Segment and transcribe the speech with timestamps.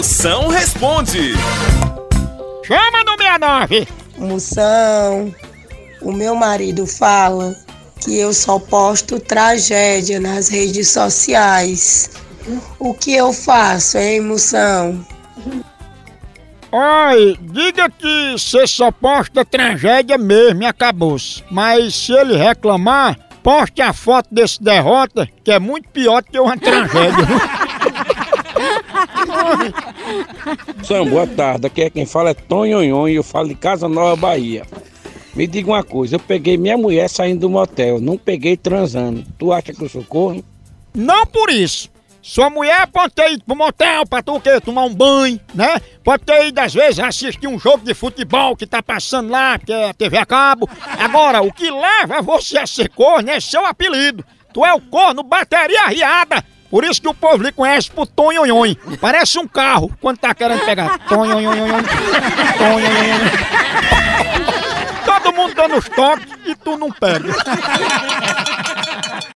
[0.00, 1.34] Moção responde.
[2.64, 3.88] Chama no 69.
[4.16, 5.34] Moção,
[6.00, 7.54] o meu marido fala
[8.00, 12.12] que eu só posto tragédia nas redes sociais.
[12.78, 15.06] O que eu faço, hein, Moção?
[16.72, 21.44] Oi, diga que você só posta tragédia mesmo e acabou-se.
[21.50, 26.40] Mas se ele reclamar, poste a foto desse derrota, que é muito pior do que
[26.40, 27.28] uma tragédia.
[30.82, 31.66] Sam, boa tarde.
[31.66, 34.64] Aqui é quem fala é Tonhonhon e eu falo de Casa Nova, Bahia.
[35.34, 39.24] Me diga uma coisa, eu peguei minha mulher saindo do motel, não peguei transando.
[39.38, 40.44] Tu acha que eu socorro?
[40.94, 41.88] Não por isso.
[42.22, 44.60] Sua mulher pode ter ido pro motel pra tu quê?
[44.60, 45.80] Tomar um banho, né?
[46.04, 49.72] Pode ter ido, às vezes, assistir um jogo de futebol que tá passando lá, que
[49.72, 50.68] é TV a cabo.
[50.98, 54.24] Agora, o que leva você a ser corno é seu apelido.
[54.52, 56.44] Tu é o corno bateria riada.
[56.70, 58.74] Por isso que o povo lhe conhece por Tonhonhon.
[59.00, 60.98] Parece um carro quando tá querendo pegar.
[61.00, 61.82] Tonhonhon.
[65.04, 67.34] Todo mundo dando os toques e tu não pega.